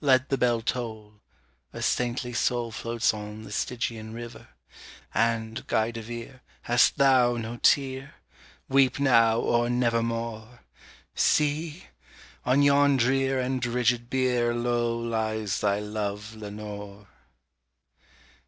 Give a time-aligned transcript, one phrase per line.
[0.00, 1.20] Let the bell toll!
[1.72, 4.48] a saintly soul floats on the Stygian river;
[5.14, 8.14] And, Guy de Vere, hast thou no tear?
[8.68, 10.58] weep now or nevermore!
[11.14, 11.84] See!
[12.44, 17.06] on yon drear and rigid bier low lies thy love, Lenore!